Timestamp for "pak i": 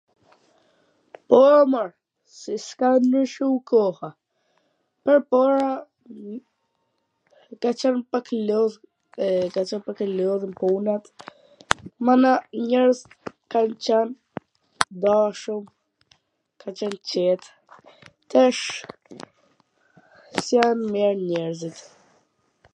8.11-8.39, 9.85-10.07